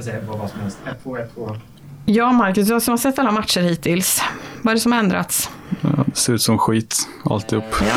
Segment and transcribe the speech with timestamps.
[0.00, 0.78] kan säga vad som helst.
[1.04, 1.58] 1-2, 1-2.
[2.06, 4.22] Ja, Marcus, du som har sett alla matcher hittills.
[4.62, 5.50] Vad är det som har ändrats?
[5.80, 7.64] Ja, det ser ut som skit, alltihop.
[7.80, 7.96] Ja.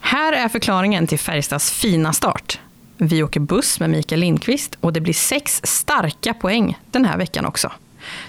[0.00, 2.60] Här är förklaringen till Färjestads fina start.
[2.96, 7.46] Vi åker buss med Mikael Lindqvist och det blir sex starka poäng den här veckan
[7.46, 7.72] också.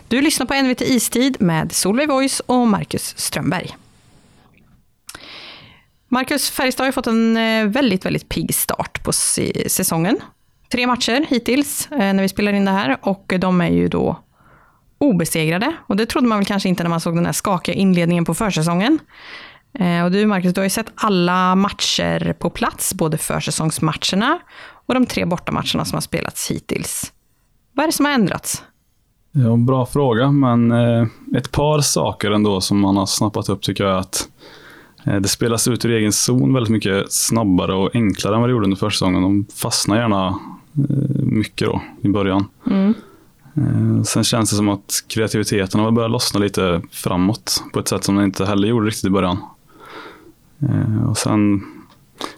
[0.08, 3.76] Du lyssnar på NVT Istid med Solveig Voice och Marcus Strömberg.
[6.14, 9.12] Marcus, Färjestad har fått en eh, väldigt, väldigt pigg start på
[9.68, 10.20] säsongen.
[10.72, 14.20] Tre matcher hittills eh, när vi spelar in det här och de är ju då
[14.98, 15.76] obesegrade.
[15.88, 18.34] Och det trodde man väl kanske inte när man såg den här skakiga inledningen på
[18.34, 19.00] försäsongen.
[19.80, 24.40] Eh, och du Marcus, du har ju sett alla matcher på plats, både försäsongsmatcherna
[24.86, 27.14] och de tre bortamatcherna som har spelats hittills.
[27.72, 28.64] Vad är det som har ändrats?
[29.32, 30.72] Ja, bra fråga, men
[31.38, 34.28] ett par saker ändå som man har snappat upp tycker jag att
[35.04, 38.66] det spelas ut ur egen zon väldigt mycket snabbare och enklare än vad det gjorde
[38.66, 39.22] under försäsongen.
[39.22, 42.46] De fastnar gärna eh, mycket då i början.
[42.72, 42.94] Mm.
[43.56, 48.04] Eh, sen känns det som att kreativiteten har börjat lossna lite framåt på ett sätt
[48.04, 49.38] som den inte heller gjorde riktigt i början.
[50.62, 51.64] Eh, och sen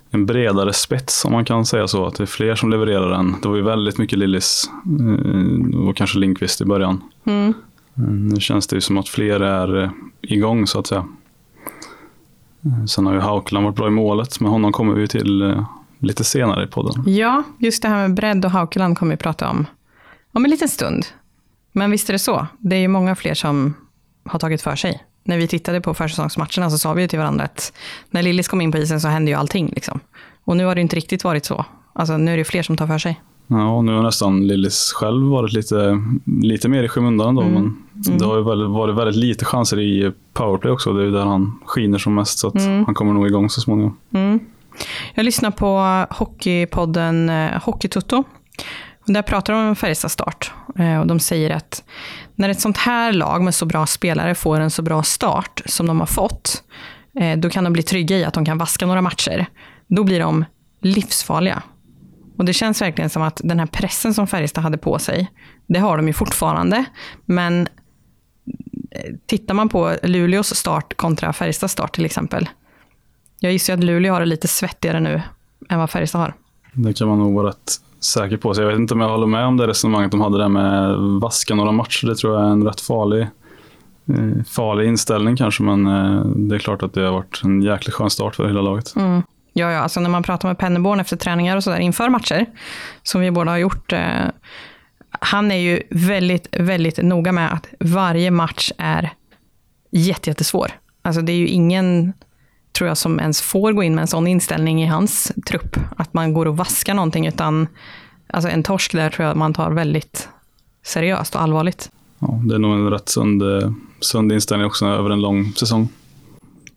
[0.10, 2.06] en bredare spets om man kan säga så.
[2.06, 3.36] Att det är fler som levererar den.
[3.42, 7.02] Det var ju väldigt mycket Lillis eh, och kanske Linkvist i början.
[7.26, 7.54] Mm.
[7.94, 11.06] Nu känns det ju som att fler är igång så att säga.
[12.66, 15.66] Eh, sen har ju Haukeland varit bra i målet, men honom kommer vi till eh,
[16.00, 17.04] lite senare i podden.
[17.08, 19.66] Ja, just det här med bredd och Haukeland kommer vi prata om
[20.32, 21.06] om en liten stund.
[21.72, 22.48] Men visst är det så.
[22.60, 23.74] Det är ju många fler som
[24.26, 27.46] har tagit för sig när vi tittade på försäsongsmatcherna så sa vi ju till varandra
[27.46, 27.74] att
[28.10, 29.72] när Lillis kom in på isen så hände ju allting.
[29.76, 30.00] Liksom.
[30.44, 31.66] Och nu har det inte riktigt varit så.
[31.94, 33.22] Alltså, nu är det fler som tar för sig.
[33.48, 36.02] Ja, nu har nästan Lillis själv varit lite,
[36.42, 37.36] lite mer i skymundan.
[37.36, 37.54] Då, mm.
[37.54, 37.76] Men
[38.08, 38.18] mm.
[38.18, 40.94] det har ju väldigt, varit väldigt lite chanser i powerplay också.
[40.94, 42.40] Det är ju där han skiner som mest.
[42.40, 42.86] Så mm.
[42.86, 43.98] han kommer nog igång så småningom.
[44.14, 44.40] Mm.
[45.14, 48.24] Jag lyssnar på Hockeypodden eh, Hockeytutto.
[49.06, 50.52] Där pratar de om Färjestads start.
[50.76, 51.84] Eh, och de säger att
[52.36, 55.88] när ett sånt här lag med så bra spelare får en så bra start som
[55.88, 56.64] de har fått,
[57.20, 59.46] eh, då kan de bli trygga i att de kan vaska några matcher.
[59.88, 60.46] Då blir de
[60.82, 61.64] livsfarliga.
[62.38, 65.32] Och det känns verkligen som att den här pressen som Färjestad hade på sig,
[65.68, 66.86] det har de ju fortfarande.
[67.26, 67.68] Men
[68.92, 72.50] eh, tittar man på Luleås start kontra Färjestads start till exempel.
[73.40, 75.22] Jag gissar att Luleå har det lite svettigare nu
[75.70, 76.34] än vad Färjestad har.
[76.74, 78.54] Det kan man nog vara rätt säker på.
[78.54, 80.98] Så jag vet inte om jag håller med om det resonemanget de hade där med
[81.22, 82.08] vaska några matcher.
[82.08, 83.22] Det tror jag är en rätt farlig,
[84.06, 87.94] eh, farlig inställning kanske, men eh, det är klart att det har varit en jäkligt
[87.94, 88.96] skön start för hela laget.
[88.96, 89.22] Mm.
[89.58, 92.46] Ja, ja, alltså när man pratar med Pennerborn efter träningar och sådär inför matcher,
[93.04, 94.26] som vi båda har gjort, eh,
[95.10, 99.14] han är ju väldigt, väldigt noga med att varje match är
[99.92, 100.72] jättesvår.
[101.02, 102.14] Alltså det är ju ingen
[102.78, 105.78] tror jag, som ens får gå in med en sån inställning i hans trupp.
[105.98, 107.68] Att man går och vaskar någonting, utan
[108.28, 110.30] alltså en torsk där tror jag man tar väldigt
[110.86, 111.92] seriöst och allvarligt.
[112.20, 115.90] Ja, det är nog en rätt sund, eh, sund inställning också över en lång säsong.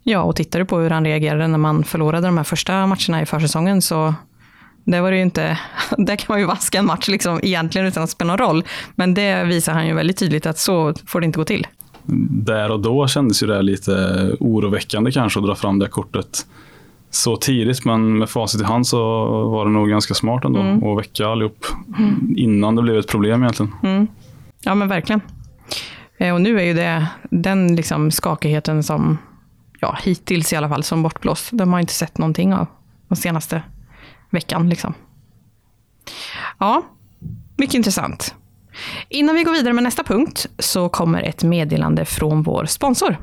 [0.08, 3.22] Ja, och tittar du på hur han reagerade när man förlorade de här första matcherna
[3.22, 4.14] i försäsongen så
[4.84, 5.58] det var det ju inte,
[5.98, 8.64] där kan man ju vaska en match liksom egentligen utan att spela någon roll.
[8.94, 11.66] Men det visar han ju väldigt tydligt att så får det inte gå till
[12.30, 13.92] där och då kändes ju det lite
[14.40, 16.46] oroväckande kanske att dra fram det kortet
[17.10, 18.98] så tidigt, men med facit i hand så
[19.48, 20.84] var det nog ganska smart ändå mm.
[20.84, 21.66] att väcka allihop
[21.98, 22.34] mm.
[22.36, 23.72] innan det blev ett problem egentligen.
[23.82, 24.06] Mm.
[24.60, 25.20] Ja men verkligen.
[26.18, 29.18] Eh, och nu är ju det den liksom skakigheten som,
[29.80, 31.48] ja hittills i alla fall, som bortblåst.
[31.52, 32.66] De har inte sett någonting av
[33.08, 33.62] den senaste
[34.30, 34.68] veckan.
[34.68, 34.94] Liksom.
[36.58, 36.82] Ja,
[37.56, 38.34] mycket intressant.
[39.08, 43.16] Innan vi går vidare med nästa punkt så kommer ett meddelande från vår sponsor.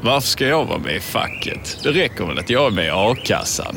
[0.00, 1.78] Varför ska jag vara med i facket?
[1.82, 3.76] Det räcker väl att jag är med i a-kassan?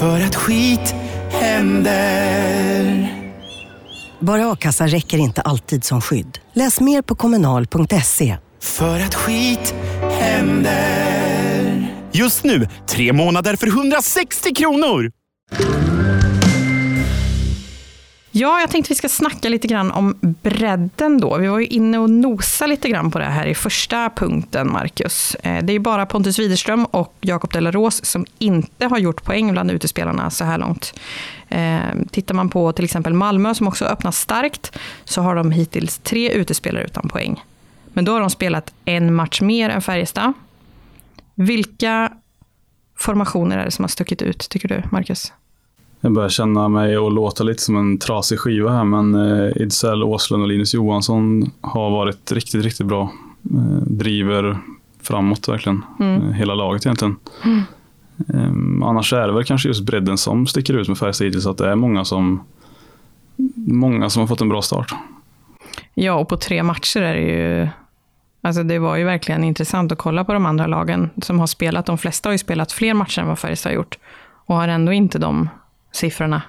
[0.00, 0.94] För att skit
[1.30, 3.23] händer.
[4.24, 6.38] Bara a-kassa räcker inte alltid som skydd.
[6.52, 8.36] Läs mer på kommunal.se.
[8.60, 9.74] För att skit
[10.10, 11.86] händer.
[12.12, 15.10] Just nu, tre månader för 160 kronor!
[18.36, 21.38] Ja, jag tänkte vi ska snacka lite grann om bredden då.
[21.38, 25.34] Vi var ju inne och nosa lite grann på det här i första punkten, Marcus.
[25.34, 29.52] Eh, det är ju bara Pontus Widerström och Jakob Rose som inte har gjort poäng
[29.52, 31.00] bland utespelarna så här långt.
[31.48, 31.78] Eh,
[32.10, 36.30] tittar man på till exempel Malmö som också öppnar starkt så har de hittills tre
[36.30, 37.44] utespelare utan poäng.
[37.92, 40.32] Men då har de spelat en match mer än Färjestad.
[41.34, 42.12] Vilka
[42.98, 45.32] formationer är det som har stuckit ut, tycker du, Marcus?
[46.04, 50.02] Jag börjar känna mig och låta lite som en trasig skiva här, men eh, Idsel
[50.02, 53.12] Åslund och Linus Johansson har varit riktigt, riktigt bra.
[53.50, 54.58] Eh, driver
[55.02, 57.16] framåt verkligen, eh, hela laget egentligen.
[58.28, 61.58] Eh, annars är det väl kanske just bredden som sticker ut med Färjestad hittills, att
[61.58, 62.44] det är många som,
[63.56, 64.94] många som har fått en bra start.
[65.94, 67.68] Ja, och på tre matcher är det ju...
[68.42, 71.86] Alltså det var ju verkligen intressant att kolla på de andra lagen som har spelat.
[71.86, 73.98] De flesta har ju spelat fler matcher än vad Färjestad har gjort.
[74.46, 75.48] Och har ändå inte de
[75.94, 76.42] siffrorna.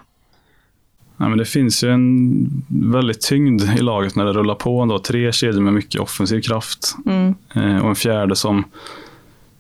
[1.18, 4.82] Ja, men det finns ju en väldigt tyngd i laget när det rullar på.
[4.82, 5.00] Ändå.
[5.00, 7.36] Tre kedjor med mycket offensiv kraft Mm.
[7.56, 8.64] eh, och en fjärde som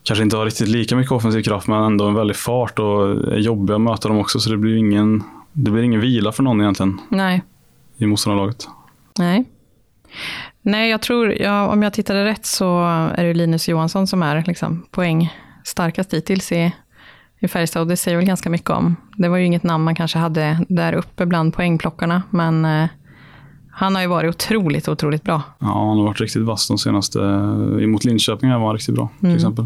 [0.03, 3.37] kanske inte har riktigt lika mycket offensiv kraft men ändå en väldig fart och är
[3.37, 5.23] jobbig att möta dem också så det blir ingen,
[5.53, 7.43] det blir ingen vila för någon egentligen Nej.
[7.97, 8.67] i motståndarlaget.
[9.19, 9.45] Nej.
[10.61, 12.83] Nej, jag tror, ja, om jag tittade rätt så
[13.15, 15.33] är det Linus Johansson som är liksom poäng
[15.63, 16.73] starkast hittills i,
[17.45, 18.95] i Färjestad det säger väl ganska mycket om.
[19.17, 22.87] Det var ju inget namn man kanske hade där uppe bland poängplockarna, men eh,
[23.71, 25.41] han har ju varit otroligt, otroligt bra.
[25.59, 27.19] Ja, han har varit riktigt vass de senaste,
[27.81, 29.65] emot Linköping här var han riktigt bra till exempel.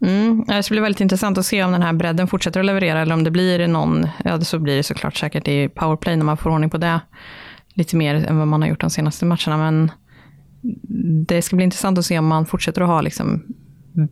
[0.00, 0.44] Mm.
[0.46, 3.14] Det ska bli väldigt intressant att se om den här bredden fortsätter att leverera eller
[3.14, 6.50] om det blir någon, ja så blir det såklart säkert i powerplay när man får
[6.50, 7.00] ordning på det
[7.78, 9.56] lite mer än vad man har gjort de senaste matcherna.
[9.56, 9.90] Men
[11.26, 13.42] det ska bli intressant att se om man fortsätter att ha liksom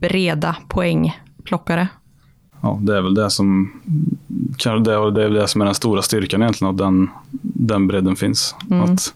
[0.01, 1.89] breda poängplockare.
[2.61, 3.73] Ja, det är väl det som,
[4.59, 7.11] det, är- det är det som är den stora styrkan egentligen, att den,
[7.43, 8.55] den bredden finns.
[8.83, 9.15] Att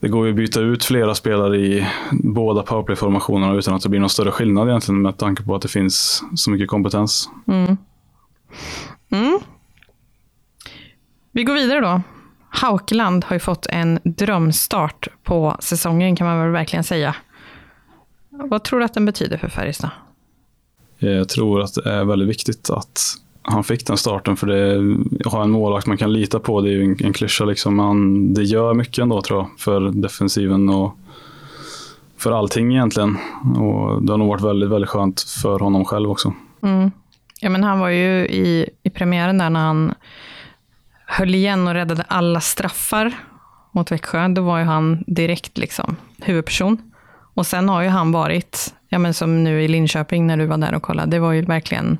[0.00, 4.00] det går ju att byta ut flera spelare i båda powerplay-formationerna utan att det blir
[4.00, 7.28] någon större skillnad egentligen med tanke på att det finns så mycket kompetens.
[11.32, 12.00] Vi går vidare då.
[12.48, 17.16] Haukeland har ju fått en drömstart på säsongen kan man väl verkligen säga.
[18.30, 19.90] Vad tror du att den betyder för Färjestad?
[21.04, 23.00] Eh, jag tror att det är väldigt viktigt att
[23.42, 26.60] han fick den starten för det ha en målvakt man kan lita på.
[26.60, 27.76] Det är ju en, en klyscha liksom.
[27.76, 30.98] Man, det gör mycket ändå tror jag för defensiven och
[32.18, 33.16] för allting egentligen.
[33.58, 36.32] Och det har nog varit väldigt, väldigt skönt för honom själv också.
[36.62, 36.90] Mm.
[37.40, 39.94] Ja, men han var ju i, i premiären där när han
[41.06, 43.12] höll igen och räddade alla straffar
[43.72, 44.28] mot Växjö.
[44.28, 46.78] Då var ju han direkt liksom huvudperson.
[47.34, 50.58] Och sen har ju han varit, ja men som nu i Linköping när du var
[50.58, 51.98] där och kollade, det var ju verkligen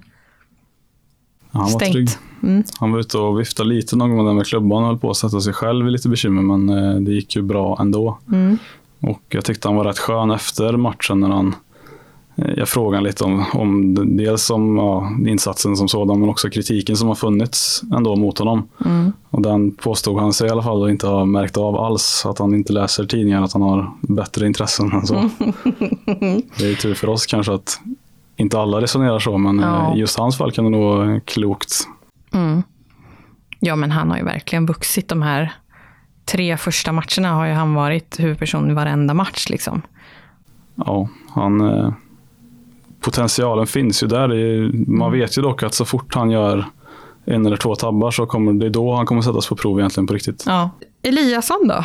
[1.51, 2.09] Han var trygg.
[2.09, 2.19] stängt.
[2.43, 2.65] Mm.
[2.81, 5.17] Han var ute och viftade lite någon gång med, med klubban och höll på att
[5.17, 8.19] sätta sig själv i lite bekymmer, men eh, det gick ju bra ändå.
[8.33, 8.59] Mm.
[9.01, 11.55] Och jag tyckte han var rätt skön efter matchen när han
[12.35, 17.09] jag frågade lite om, om dels om ja, insatsen som sådan men också kritiken som
[17.09, 18.69] har funnits ändå mot honom.
[18.85, 19.13] Mm.
[19.31, 22.27] Och den påstod han sig i alla fall och inte ha märkt av alls.
[22.27, 25.15] Att han inte läser tidningar, att han har bättre intressen än så.
[26.59, 27.81] det är ju tur för oss kanske att
[28.37, 29.97] inte alla resonerar så men eh, Ja.
[29.97, 31.75] i just hans fall kan det nog vara klokt.
[32.33, 32.63] Mm.
[33.61, 35.53] Ja, men han har ju verkligen vuxit de här
[36.25, 39.83] tre första matcherna har ju han varit huvudperson i varenda match liksom.
[40.75, 41.93] Ja, han, eh,
[43.05, 44.33] potentialen finns ju där.
[44.33, 46.67] Är, man vet ju dock att så fort han gör
[47.25, 50.07] en eller två tabbar så kommer det är då han kommer sättas på prov egentligen
[50.07, 50.45] på riktigt.
[50.47, 50.71] Ja.
[51.03, 51.85] Eliasson då?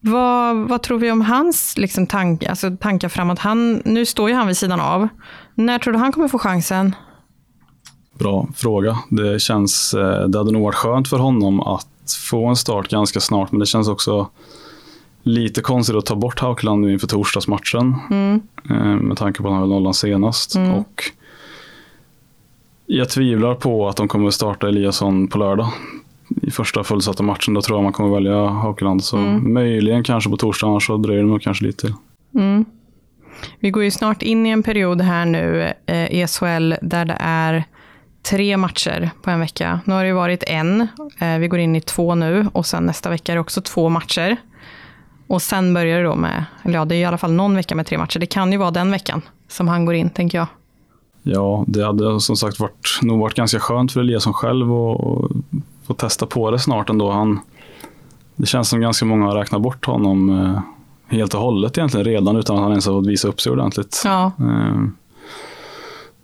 [0.00, 3.38] Vad, vad tror vi om hans liksom, tank, alltså, tankar framåt?
[3.38, 5.08] Han, nu står ju han vid sidan av.
[5.54, 6.94] När tror du han kommer få chansen?
[8.18, 8.98] Bra fråga.
[9.10, 11.86] Det känns, eh, det hade nog varit skönt för honom att
[12.30, 14.28] få en start ganska snart, men det känns också
[15.22, 17.94] lite konstigt att ta bort Haukeland nu inför torsdagsmatchen.
[18.70, 20.56] eh, Med tanke på att han höll nollan senast.
[20.76, 21.02] Och
[22.86, 25.68] jag tvivlar på att de kommer starta Eliasson på lördag.
[26.42, 29.04] I första fullsatta matchen, då tror jag man kommer välja Haukeland.
[29.04, 31.94] Så möjligen kanske på torsdag, annars så dröjer det nog kanske lite till.
[33.60, 37.16] Vi går ju snart in i en period här nu eh, i SHL där det
[37.20, 37.64] är
[38.22, 39.80] tre matcher på en vecka.
[39.84, 40.80] Nu har det ju varit en,
[41.18, 43.88] eh, vi går in i två nu och sen nästa vecka är det också två
[43.88, 44.36] matcher.
[45.30, 47.74] Och sen börjar det då med, eller ja, det är i alla fall någon vecka
[47.74, 48.18] med tre matcher.
[48.18, 50.46] Det kan ju vara den veckan som han går in, tänker jag.
[51.22, 55.30] Ja, det hade som sagt varit, nog varit ganska skönt för Eliasson själv att
[55.86, 57.10] få testa på det snart ändå.
[57.10, 57.40] Han,
[58.36, 60.60] det känns som ganska många har räknat bort honom eh,
[61.16, 64.02] helt och hållet egentligen redan utan att han ens har fått visa upp sig ordentligt.
[64.04, 64.82] Ja, Eh,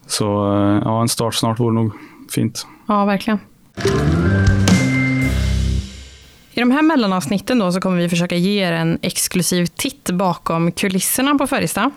[0.06, 1.92] så eh, ja, en start snart vore nog
[2.30, 2.66] fint.
[2.88, 3.38] ja verkligen.
[6.56, 10.72] I de här mellanavsnitten då så kommer vi försöka ge er en exklusiv titt bakom
[10.72, 11.90] kulisserna på Färjestad.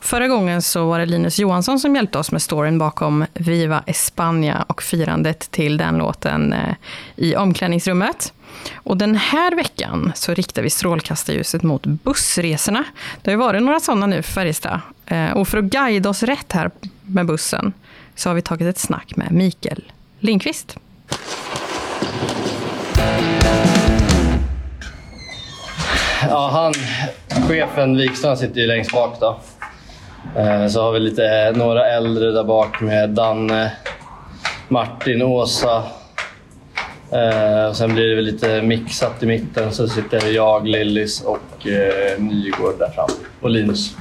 [0.00, 4.62] Förra gången så var det Linus Johansson som hjälpte oss med storyn bakom Viva España
[4.62, 6.74] och firandet till den låten eh,
[7.16, 8.32] i omklädningsrummet.
[8.74, 12.84] Och den här veckan så riktar vi strålkastarljuset mot bussresorna.
[13.22, 14.80] Det har ju varit några sådana nu för Färjestad.
[15.06, 16.70] Eh, och för att guida oss rätt här
[17.02, 17.72] med bussen
[18.14, 20.78] så har vi tagit ett snack med Mikael Lindqvist.
[26.28, 26.72] Ja, han,
[27.48, 29.38] chefen Wikström sitter ju längst bak då.
[30.36, 33.72] Eh, så har vi lite, några äldre där bak med Danne,
[34.68, 35.82] Martin, Åsa.
[37.12, 41.66] Eh, och sen blir det väl lite mixat i mitten så sitter jag, Lillis och
[41.66, 43.08] eh, Nygård där fram.
[43.40, 43.96] Och Linus.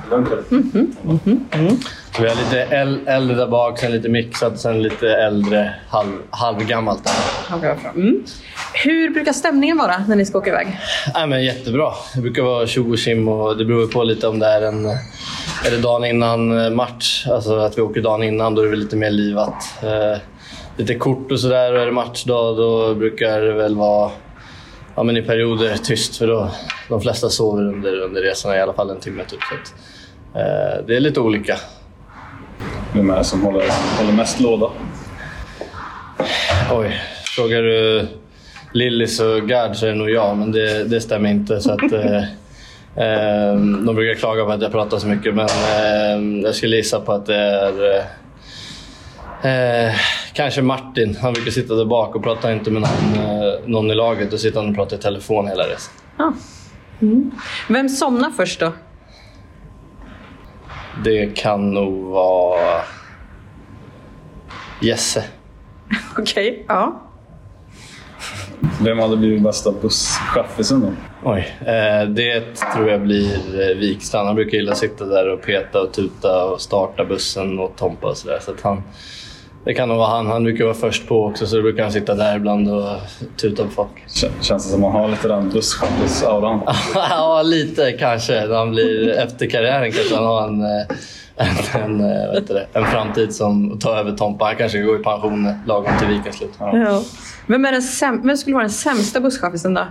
[2.15, 6.11] Så vi har lite äl- äldre där bak, sen lite mixat, sen lite äldre, halv,
[6.29, 7.13] halvgammalt där.
[7.95, 8.23] Mm.
[8.73, 10.79] Hur brukar stämningen vara när ni ska åka iväg?
[11.13, 11.91] Nej, men jättebra.
[12.15, 14.85] Det brukar vara tjo och tjim och det beror på lite om det är en
[15.65, 18.75] är det dagen innan eh, match, alltså att vi åker dagen innan, då är det
[18.75, 19.73] lite mer livat.
[19.83, 20.17] Eh,
[20.79, 24.11] lite kort och sådär och är det matchdag då brukar det väl vara
[24.95, 26.51] ja, men i perioder tyst för då
[26.89, 29.39] de flesta sover under, under resorna i alla fall en timme typ.
[29.39, 29.73] Så att,
[30.35, 31.57] eh, det är lite olika.
[32.93, 33.65] Vem är det som håller,
[33.97, 34.69] håller mest låda?
[36.71, 37.01] Oj,
[37.35, 38.07] frågar du
[38.73, 41.61] Lillis och Gard så är det nog jag, men det, det stämmer inte.
[41.61, 42.23] Så att, eh,
[42.95, 43.55] eh,
[43.85, 47.11] de brukar klaga på att jag pratar så mycket, men eh, jag skulle gissa på
[47.11, 48.03] att det är
[49.43, 49.95] eh,
[50.33, 51.17] kanske Martin.
[51.21, 54.31] Han brukar sitta där bak och prata inte med någon, eh, någon i laget.
[54.31, 55.93] Då sitter han och pratar i telefon hela resan.
[56.17, 56.33] Ja.
[57.01, 57.31] Mm.
[57.69, 58.73] Vem somnar först då?
[61.03, 62.81] Det kan nog vara
[64.81, 65.23] Jesse.
[66.17, 67.01] Okej, ja.
[68.81, 70.91] Vem hade blivit bästa busschaffisen då?
[71.23, 74.27] Oj, eh, det tror jag blir eh, Wikstrand.
[74.27, 78.07] Han brukar gilla att sitta där och peta och tuta och starta bussen och Tompa
[78.07, 78.39] och sådär.
[78.41, 78.83] Så att han,
[79.69, 80.27] det kan nog vara han.
[80.27, 82.85] Han brukar vara först på också så då brukar han sitta där ibland och
[83.41, 83.89] tuta på folk.
[84.07, 86.59] Kän- Känns det som att man har lite den busschaffis-auran?
[86.95, 88.45] ja, lite kanske.
[88.47, 90.85] När han blir efter karriären kanske han har en, eh,
[91.35, 94.45] en, en, eh, heter det, en framtid som tar över Tompa.
[94.45, 96.51] Han kanske går i pension lagom till vikens slut.
[96.59, 97.01] ja.
[97.47, 99.81] Vem, är den säm- Vem skulle vara den sämsta busschaffisen då?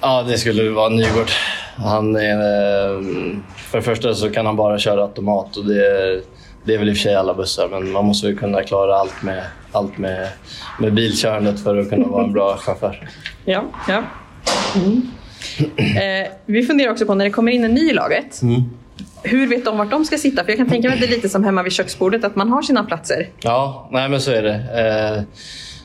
[0.00, 1.30] Ja, det skulle vara Nygård.
[1.76, 3.00] Han är, eh,
[3.56, 6.20] för det första så kan han bara köra automat och det är,
[6.64, 8.96] det är väl i och för sig alla bussar men man måste väl kunna klara
[8.96, 10.28] allt med, allt med,
[10.78, 13.08] med bilkörandet för att kunna vara en bra chaufför.
[13.44, 14.02] Ja, ja.
[14.76, 15.02] Mm.
[15.78, 18.40] Eh, vi funderar också på när det kommer in en ny i laget.
[19.22, 20.44] Hur vet de vart de ska sitta?
[20.44, 22.48] För jag kan tänka mig att det är lite som hemma vid köksbordet, att man
[22.48, 23.28] har sina platser.
[23.40, 24.54] Ja, nej men så är det.
[24.54, 25.22] Eh,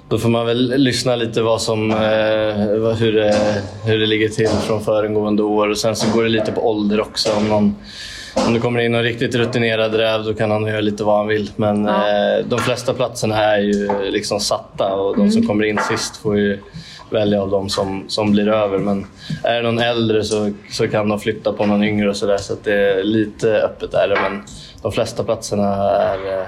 [0.09, 1.97] då får man väl lyssna lite vad som, eh,
[2.95, 6.51] hur, det, hur det ligger till från föregående år och sen så går det lite
[6.51, 7.33] på ålder också.
[7.37, 7.75] Om, någon,
[8.47, 11.27] om det kommer in någon riktigt rutinerad räv då kan han göra lite vad han
[11.27, 11.51] vill.
[11.55, 11.93] Men Ja.
[12.37, 16.37] eh, de flesta platserna är ju liksom satta och de som kommer in sist får
[16.37, 16.59] ju
[17.09, 18.77] välja av de som, som blir över.
[18.77, 19.05] Men
[19.43, 22.37] är det någon äldre så, så kan de flytta på någon yngre och sådär.
[22.37, 24.17] Så att det är lite öppet är det.
[24.21, 24.43] Men
[24.81, 26.45] de flesta platserna är eh,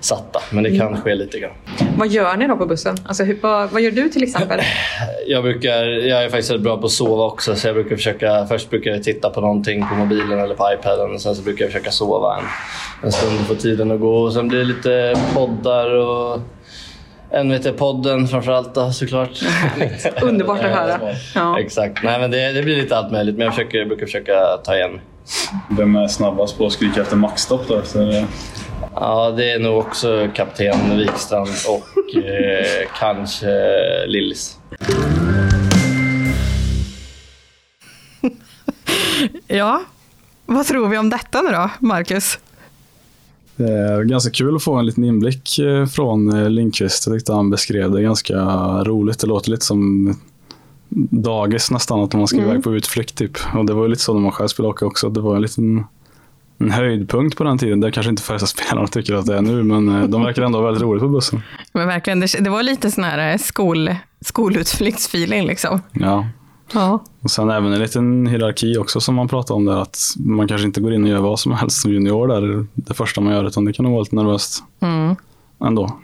[0.00, 0.40] satta.
[0.50, 1.50] Men det kan ske lite grann.
[1.96, 2.96] Vad gör ni då på bussen?
[3.06, 4.60] Alltså, hur, vad, vad gör du till exempel?
[5.26, 7.54] Jag, brukar, jag är faktiskt bra på att sova också.
[7.54, 11.14] Så jag brukar försöka, först brukar jag titta på någonting på mobilen eller på iPaden.
[11.14, 12.44] Och sen så brukar jag försöka sova en,
[13.02, 14.16] en stund och få tiden att gå.
[14.16, 16.40] Och sen blir det lite poddar och
[17.30, 19.30] NVT-podden framförallt då, såklart.
[20.22, 21.00] Underbart att höra.
[21.34, 21.60] Ja.
[21.60, 22.02] Exakt.
[22.02, 24.32] Nej, men det, det blir lite allt möjligt, men jag, försöker, jag brukar försöka
[24.64, 25.00] ta igen.
[25.78, 27.78] Vem är snabbast på att skrika efter maxstopp då?
[27.78, 28.26] Efter,
[28.94, 33.50] Ja, det är nog också kapten Wikstrand och eh, kanske
[34.06, 34.58] Lillis.
[39.46, 39.82] Ja,
[40.46, 42.38] vad tror vi om detta nu då, Marcus?
[43.56, 47.06] Det är ganska kul att få en liten inblick eh, från eh, Lindqvist.
[47.06, 48.36] Jag tyckte han beskrev det ganska
[48.84, 49.20] roligt.
[49.20, 50.14] Det låter lite som
[51.10, 53.38] dagis nästan, att man ska iväg på utflykt typ.
[53.54, 55.08] Och det var ju lite så när man själv spelade hockey också.
[55.08, 55.84] Det var en liten
[56.58, 57.80] en höjdpunkt på den tiden.
[57.80, 60.64] Det kanske inte Färjestadspelarna tycker att det är nu, men eh, de verkar ändå ha
[60.66, 61.42] väldigt roligt på bussen.
[61.72, 65.80] Men verkligen, det, det var lite sån här eh, skol, skolutflyktsfeeling liksom.
[65.92, 66.26] Ja.
[66.72, 67.04] Ja.
[67.20, 69.82] Och sen även en liten hierarki också som man pratade om där.
[69.82, 72.94] Att man kanske inte går in och gör vad som helst som junior där det
[72.94, 75.16] första man gör, utan det kan nog vara lite nervöst Mm.
[75.64, 75.98] ändå.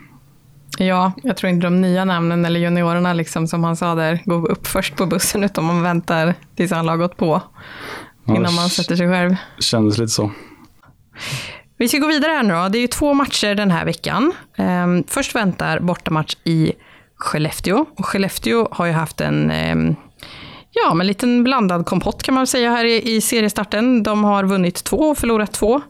[0.78, 4.50] Ja, jag tror inte de nya namnen eller juniorerna, liksom, som han sa där, går
[4.50, 7.42] upp först på bussen, utan man väntar tills alla har gått på
[8.26, 9.36] Ja, innan man sätter sig själv.
[9.58, 10.30] Kändes lite så.
[11.78, 12.68] Vi ska gå vidare här nu då.
[12.68, 14.32] Det är ju två matcher den här veckan.
[14.56, 16.72] Ehm, först väntar bortamatch i
[17.16, 17.86] Skellefteå.
[17.96, 19.96] Och Skellefteå har ju haft en ehm,
[20.70, 24.02] ja, men liten blandad kompott kan man säga här i, i seriestarten.
[24.02, 25.80] De har vunnit två och förlorat två.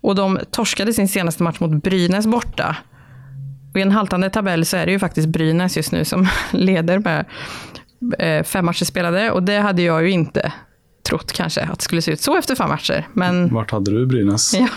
[0.00, 2.76] Och de torskade sin senaste match mot Brynäs borta.
[3.72, 6.98] Och I en haltande tabell så är det ju faktiskt Brynäs just nu som leder
[6.98, 7.24] med
[8.18, 9.30] eh, fem matcher spelade.
[9.30, 10.52] Och det hade jag ju inte
[11.02, 13.08] trott kanske att det skulle se ut så efter fem matcher.
[13.12, 14.54] Men Vart hade du Brynäs?
[14.58, 14.68] Ja,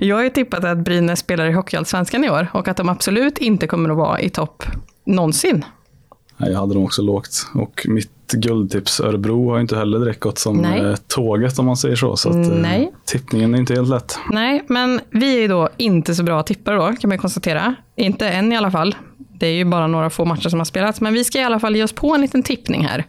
[0.00, 3.38] jag har ju tippat att Brynäs spelar i Hockeyallsvenskan i år och att de absolut
[3.38, 4.62] inte kommer att vara i topp
[5.06, 5.64] någonsin.
[6.36, 7.46] Nej, jag hade dem också lågt.
[7.54, 10.80] Och mitt guldtips Örebro har inte heller direkt gått som Nej.
[10.80, 12.16] eh, tåget om man säger så.
[12.16, 12.92] Så att, eh, Nej.
[13.04, 14.18] tippningen är inte helt lätt.
[14.30, 17.74] Nej, men vi är ju då inte så bra tippare då, kan man konstatera.
[17.96, 18.94] Inte än i alla fall.
[19.38, 21.60] Det är ju bara några få matcher som har spelats, men vi ska i alla
[21.60, 23.06] fall ge oss på en liten tippning här.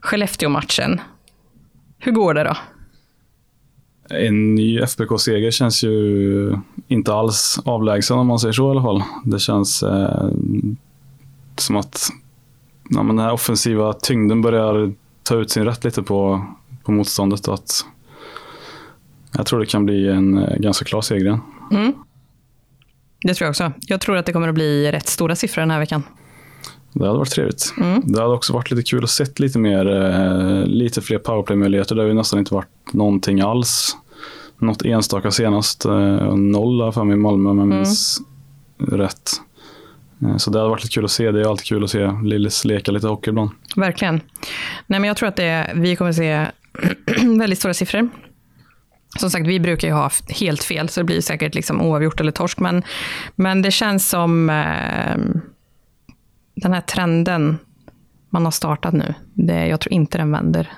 [0.00, 1.00] Skellefteå-matchen.
[2.04, 2.56] Hur går det då?
[4.16, 6.56] En ny FBK-seger känns ju
[6.88, 9.02] inte alls avlägsen om man säger så i alla fall.
[9.24, 10.28] Det känns eh,
[11.56, 12.08] som att
[12.90, 14.92] ja, men den här offensiva tyngden börjar
[15.22, 16.46] ta ut sin rätt lite på,
[16.84, 17.48] på motståndet.
[17.48, 17.86] Att
[19.36, 21.40] jag tror det kan bli en eh, ganska klar seger igen.
[21.70, 21.92] Mm.
[23.20, 23.72] Det tror jag också.
[23.80, 26.02] Jag tror att det kommer att bli rätt stora siffror den här veckan.
[26.92, 27.74] Det hade varit trevligt.
[27.80, 28.02] Mm.
[28.04, 31.94] Det hade också varit lite kul att se lite mer, eh, lite fler powerplay-möjligheter.
[31.94, 33.96] Det har ju nästan inte varit någonting alls.
[34.58, 35.84] Något enstaka senast.
[35.84, 38.20] Eh, noll har för mig i Malmö om jag minns
[38.78, 39.30] rätt.
[40.22, 41.30] Eh, så det hade varit lite kul att se.
[41.30, 43.50] Det är alltid kul att se Lillis leka lite hockey ibland.
[43.76, 44.20] Verkligen.
[44.86, 46.46] Nej, men jag tror att det, vi kommer se
[47.38, 48.08] väldigt stora siffror.
[49.18, 52.32] Som sagt, vi brukar ju ha helt fel, så det blir säkert liksom oavgjort eller
[52.32, 52.60] torsk.
[52.60, 52.82] Men,
[53.36, 55.16] men det känns som eh,
[56.54, 57.58] den här trenden
[58.30, 60.72] man har startat nu, det, jag tror inte den vänder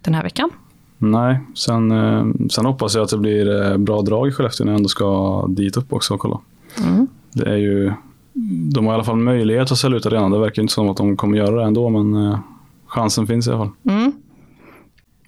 [0.00, 0.50] den här veckan.
[0.98, 4.72] Nej, sen, eh, sen hoppas jag att det blir eh, bra drag i Skellefteå när
[4.72, 6.40] jag ändå ska dit upp också och kolla.
[7.32, 7.92] Det är ju,
[8.72, 10.30] de har i alla fall möjlighet att sälja ut arenan.
[10.30, 12.38] Det verkar inte som att de kommer göra det ändå, men eh,
[12.86, 13.70] chansen finns i alla fall.
[13.84, 14.12] Mm.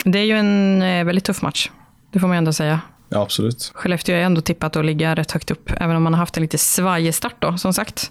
[0.05, 1.71] Det är ju en väldigt tuff match,
[2.11, 2.81] det får man ju ändå säga.
[3.13, 3.71] Ja, absolut.
[3.75, 6.43] Skellefteå är ändå tippat att ligga rätt högt upp, även om man har haft en
[6.43, 8.11] lite svajig start då, som sagt.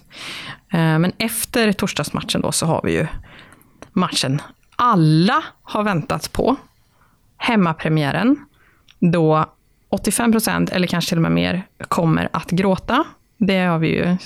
[0.72, 3.06] Eh, Men efter torsdagsmatchen då så har vi ju
[3.92, 4.42] matchen
[4.82, 6.56] alla har väntat på.
[7.36, 8.36] Hemmapremiären,
[8.98, 9.46] då
[9.88, 13.04] 85 procent, eller kanske till och med mer, kommer att gråta.
[13.38, 14.16] Det har vi ju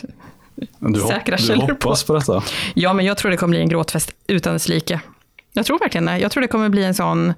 [0.78, 2.42] Du, Säkra du källor hoppas på detta?
[2.74, 5.00] Ja, men jag tror det kommer bli en gråtfest utan dess like.
[5.52, 6.18] Jag tror verkligen det.
[6.18, 7.34] Jag tror det kommer bli en sån...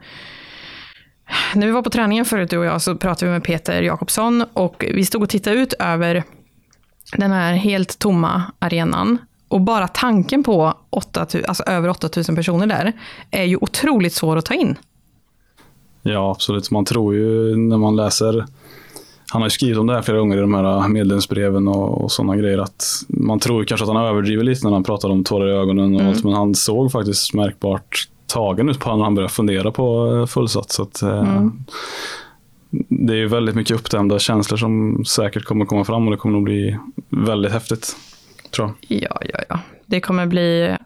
[1.54, 4.44] När vi var på träningen förut, du och jag, så pratade vi med Peter Jakobsson
[4.52, 6.24] och vi stod och tittade ut över
[7.16, 9.18] den här helt tomma arenan.
[9.48, 12.92] Och bara tanken på 8 000, alltså över 8000 personer där
[13.30, 14.76] är ju otroligt svår att ta in.
[16.02, 16.70] Ja, absolut.
[16.70, 18.46] Man tror ju när man läser
[19.32, 22.12] han har ju skrivit om det här flera gånger i de här medlemsbreven och, och
[22.12, 22.58] sådana grejer.
[22.58, 25.52] att Man tror ju kanske att han överdriver lite när han pratar om tårar i
[25.52, 29.70] ögonen och allt, men han såg faktiskt märkbart tagen ut på honom han började fundera
[29.70, 30.72] på eh, fullsatt.
[30.72, 31.46] Så att, eh,
[32.88, 36.32] Det är ju väldigt mycket uppdämda känslor som säkert kommer komma fram och det kommer
[36.32, 37.96] nog bli väldigt häftigt.
[38.50, 39.02] Tror jag.
[39.02, 39.58] Ja, ja, ja.
[39.86, 40.76] Det kommer bli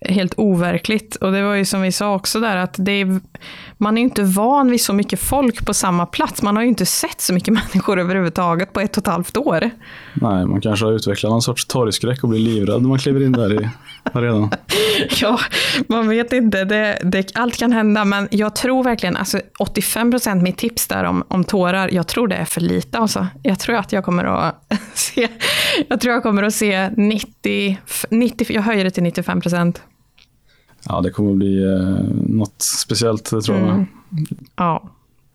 [0.00, 1.16] helt overkligt.
[1.16, 3.20] Och det var ju som vi sa också där, att det är,
[3.76, 6.42] man är inte van vid så mycket folk på samma plats.
[6.42, 9.70] Man har ju inte sett så mycket människor överhuvudtaget på ett och ett halvt år.
[10.14, 13.32] Nej, man kanske har utvecklat någon sorts torgskräck och blir livrädd när man kliver in
[13.32, 13.68] där i
[14.12, 14.50] arenan.
[15.20, 15.40] Ja,
[15.86, 16.64] man vet inte.
[16.64, 21.04] Det, det, allt kan hända, men jag tror verkligen, alltså 85 procent mitt tips där
[21.04, 22.98] om, om tårar, jag tror det är för lite.
[22.98, 23.26] Alltså.
[23.42, 25.28] Jag tror att jag kommer att se,
[25.88, 27.78] jag tror jag kommer att se 90,
[28.10, 29.82] 90 jag höjer det till 95 procent.
[30.88, 33.86] Ja, det kommer bli eh, något speciellt, tror jag.
[34.56, 34.90] Ja,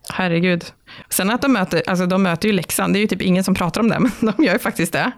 [0.10, 0.64] herregud.
[1.10, 3.56] Sen att de möter, alltså de möter ju Leksand, det är ju typ ingen som
[3.56, 5.12] pratar om det, men de gör ju faktiskt det.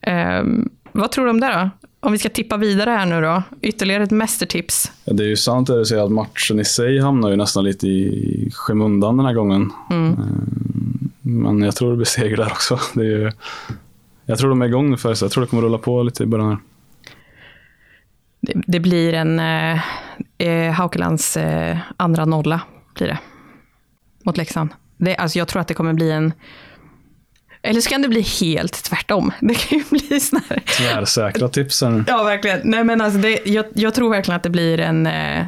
[0.00, 1.70] Ehm, vad tror du om det då?
[2.00, 4.92] Om vi ska tippa vidare här nu då, ytterligare ett mästertips.
[5.04, 7.64] Ja, det är ju sant det du säger att matchen i sig hamnar ju nästan
[7.64, 9.70] lite i skymundan den här gången.
[9.90, 10.12] Eh,
[11.20, 12.78] Men jag tror det blir seger där också.
[12.94, 13.32] Det är ju,
[14.26, 16.22] jag tror de är igång nu för så jag tror det kommer rulla på lite
[16.22, 16.58] i början här.
[18.44, 19.80] Det, det blir en eh,
[20.38, 22.60] eh, Haukelands eh, andra nolla,
[22.94, 23.18] blir det.
[24.24, 24.70] Mot Leksand.
[24.96, 26.32] Det, alltså jag tror att det kommer bli en...
[27.62, 29.32] Eller så kan det bli helt tvärtom.
[29.40, 30.60] Det kan ju bli sån här...
[30.60, 32.04] Tvärsäkra tipsen.
[32.08, 32.60] Ja, verkligen.
[32.64, 35.46] Nej, men alltså det, jag, jag tror verkligen att det blir en eh,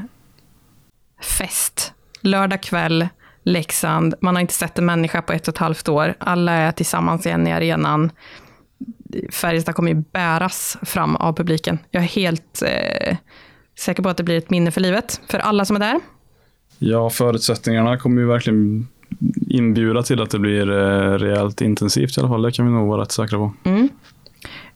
[1.22, 1.92] fest.
[2.20, 3.08] Lördag kväll,
[3.42, 4.14] Leksand.
[4.20, 6.14] Man har inte sett en människa på ett och ett halvt år.
[6.18, 8.10] Alla är tillsammans igen i arenan.
[9.32, 11.78] Färjestad kommer ju bäras fram av publiken.
[11.90, 13.16] Jag är helt eh,
[13.78, 16.00] säker på att det blir ett minne för livet, för alla som är där.
[16.78, 18.88] Ja, förutsättningarna kommer ju verkligen
[19.48, 22.42] inbjuda till att det blir eh, rejält intensivt i alla fall.
[22.42, 23.52] Det kan vi nog vara rätt säkra på.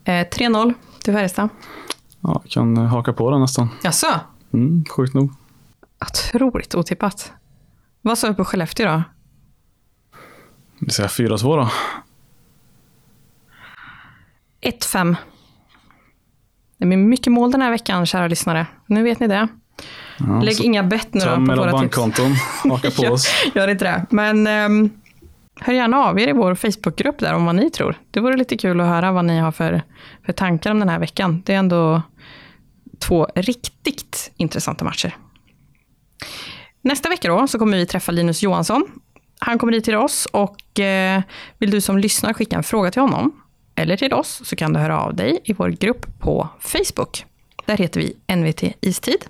[0.04, 1.48] Eh, 3-0 till Färjestad.
[2.20, 3.68] Ja, kan eh, haka på den nästan.
[3.82, 4.06] Jaså?
[4.52, 5.32] Mm, sjukt nog.
[6.00, 7.32] Otroligt otippat.
[8.02, 9.02] Vad sa du på Skellefteå då?
[10.78, 11.70] Vi säger 4-2 då.
[14.62, 15.16] 1-5.
[16.78, 18.66] Det blir mycket mål den här veckan, kära lyssnare.
[18.86, 19.48] Nu vet ni det.
[20.18, 22.34] Ja, Lägg inga bett nu då på våra bankkonton,
[22.70, 23.28] haka på oss.
[23.54, 24.06] Gör inte det.
[24.10, 24.90] Men um,
[25.60, 27.94] hör gärna av er i vår Facebookgrupp där om vad ni tror.
[28.10, 29.82] Det vore lite kul att höra vad ni har för,
[30.26, 31.42] för tankar om den här veckan.
[31.46, 32.02] Det är ändå
[32.98, 35.16] två riktigt intressanta matcher.
[36.82, 38.86] Nästa vecka då så kommer vi träffa Linus Johansson.
[39.38, 41.22] Han kommer hit till oss och eh,
[41.58, 43.39] vill du som lyssnar skicka en fråga till honom
[43.80, 47.24] eller till oss så kan du höra av dig i vår grupp på Facebook.
[47.66, 49.24] Där heter vi NVT Istid.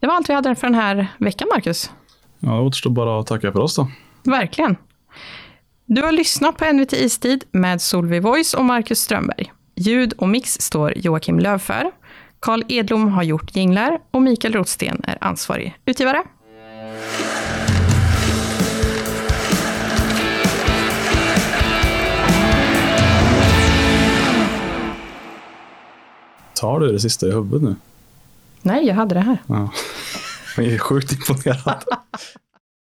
[0.00, 1.90] Det var allt vi hade för den här veckan, Marcus.
[2.38, 3.88] Ja, det återstår bara att tacka för oss då.
[4.22, 4.76] Verkligen.
[5.86, 9.52] Du har lyssnat på NVT Istid med Solveig Voice och Marcus Strömberg.
[9.76, 11.90] Ljud och mix står Joakim Löv för.
[12.40, 16.22] Carl Edlom har gjort jinglar och Mikael Rotsten är ansvarig utgivare.
[26.54, 27.76] Tar du det sista i huvudet nu?
[28.62, 29.38] Nej, jag hade det här.
[29.46, 29.70] Ja.
[30.56, 31.84] Jag är sjukt imponerad.